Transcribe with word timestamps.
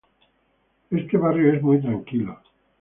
Este 0.89 1.15
barrio 1.15 1.53
es 1.53 1.61
muy 1.61 1.79
tranquilo 1.79 2.39